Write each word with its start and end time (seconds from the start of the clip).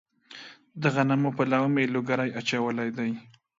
د 0.81 0.83
غنمو 0.95 1.29
په 1.37 1.43
لو 1.51 1.63
مې 1.73 1.83
لوګري 1.93 2.29
اچولي 2.39 2.89
دي. 2.97 3.11